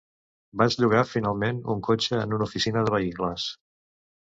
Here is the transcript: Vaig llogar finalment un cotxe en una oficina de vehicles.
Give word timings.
Vaig 0.61 0.77
llogar 0.83 1.03
finalment 1.09 1.61
un 1.75 1.85
cotxe 1.89 2.19
en 2.23 2.35
una 2.39 2.49
oficina 2.49 2.85
de 2.91 2.97
vehicles. 2.99 3.49